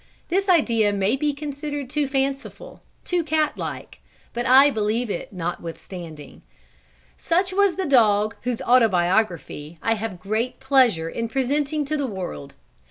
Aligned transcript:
This 0.29 0.49
idea 0.49 0.91
may 0.91 1.15
be 1.15 1.31
considered 1.31 1.87
too 1.87 2.07
fanciful, 2.07 2.81
too 3.03 3.23
cat 3.23 3.55
like, 3.55 3.99
but 4.33 4.47
I 4.47 4.71
believe 4.71 5.11
it 5.11 5.31
notwithstanding. 5.31 6.41
Such 7.19 7.53
was 7.53 7.75
the 7.75 7.85
Dog 7.85 8.33
whose 8.41 8.63
autobiography 8.63 9.77
I 9.79 9.93
have 9.93 10.19
great 10.19 10.59
pleasure 10.59 11.07
in 11.07 11.27
presenting 11.29 11.85
to 11.85 11.97
the 11.97 12.07
world. 12.07 12.55